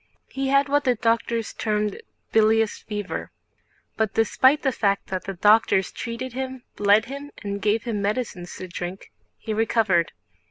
He 0.29 0.47
had 0.47 0.67
what 0.67 0.83
the 0.83 0.95
doctors 0.95 1.53
termed 1.53 2.01
"bilious 2.31 2.79
fever." 2.79 3.29
But 3.97 4.15
despite 4.15 4.63
the 4.63 4.71
fact 4.71 5.09
that 5.09 5.25
the 5.25 5.35
doctors 5.35 5.91
treated 5.91 6.33
him, 6.33 6.63
bled 6.75 7.05
him, 7.05 7.29
and 7.43 7.61
gave 7.61 7.83
him 7.83 8.01
medicines 8.01 8.55
to 8.55 8.67
drink, 8.67 9.11
he 9.37 9.53
recovered. 9.53 10.11